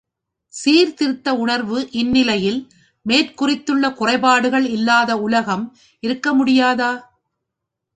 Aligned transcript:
சீர்திருத்த 0.53 1.33
உணர்வு 1.35 1.79
இந்நிலையில், 1.91 2.59
மேற் 3.05 3.33
குறித்துள்ள 3.33 3.93
குறைபாடுகள் 3.93 4.67
இல்லாத 4.69 5.19
உலகம் 5.19 5.65
இருக்க 6.03 6.33
முடியாதா? 6.33 6.91